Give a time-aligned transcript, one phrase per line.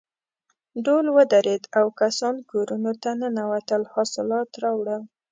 [0.85, 5.01] ډول ودرېد او کسان کورونو ته ننوتل حاصلات راوړل.